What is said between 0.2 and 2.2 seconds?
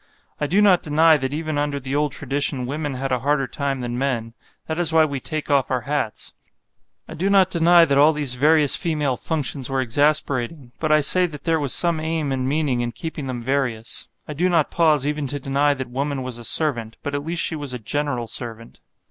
I do not deny that even under the old